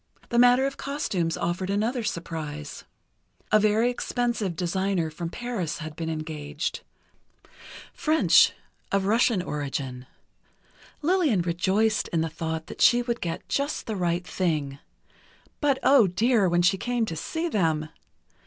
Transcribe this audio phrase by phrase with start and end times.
[0.29, 2.85] The matter of costumes offered another surprise:
[3.51, 8.53] A very expensive designer from Paris had been engaged—French,
[8.91, 14.79] of Russian origin—Lillian rejoiced in the thought that she would get just the right thing.
[15.59, 17.89] But, oh dear, when she came to see them!